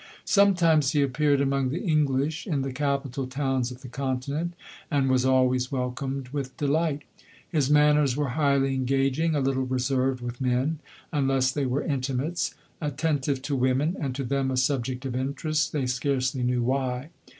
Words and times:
Sometimes 0.25 0.93
he 0.93 1.03
appeared 1.03 1.41
among 1.41 1.69
the 1.69 1.83
English 1.85 2.47
in 2.47 2.63
the 2.63 2.71
capital 2.73 3.27
towns 3.27 3.69
of 3.69 3.81
the 3.83 3.87
continent, 3.87 4.55
and 4.89 5.11
was 5.11 5.27
always 5.27 5.71
welcomed 5.71 6.29
with 6.29 6.57
delight. 6.57 7.03
His 7.47 7.69
manners 7.69 8.17
were 8.17 8.29
highly 8.29 8.73
engaging, 8.73 9.35
a 9.35 9.39
little 9.41 9.61
reserved 9.67 10.19
with 10.21 10.41
men, 10.41 10.79
unless 11.13 11.51
they 11.51 11.67
were 11.67 11.83
intimates, 11.83 12.55
attentive 12.81 13.43
to 13.43 13.55
women, 13.55 13.95
and 13.99 14.15
to 14.15 14.23
them 14.23 14.49
a 14.49 14.57
subject 14.57 15.05
of 15.05 15.15
interest, 15.15 15.71
they 15.71 15.85
scarcely 15.85 16.41
knew 16.41 16.63
why. 16.63 17.11